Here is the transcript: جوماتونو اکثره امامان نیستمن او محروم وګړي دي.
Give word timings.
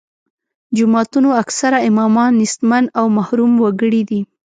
جوماتونو 0.75 1.29
اکثره 1.41 1.77
امامان 1.89 2.31
نیستمن 2.41 2.83
او 2.99 3.05
محروم 3.17 3.51
وګړي 3.63 4.01
دي. 4.09 4.19